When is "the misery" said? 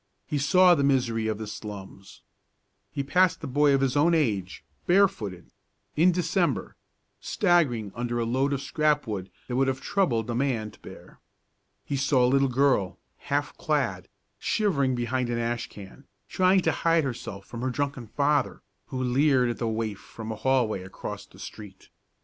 0.73-1.27